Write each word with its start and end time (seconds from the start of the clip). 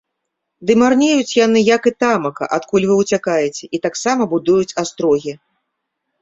Ды 0.67 0.71
марнеюць 0.83 1.35
яны, 1.45 1.59
як 1.75 1.81
і 1.91 1.93
тамака, 2.03 2.43
адкуль 2.57 2.87
вы 2.93 2.97
ўцякаеце, 3.01 3.63
і 3.79 3.81
таксама 3.85 4.23
будуюць 4.33 4.75
астрогі. 4.85 5.33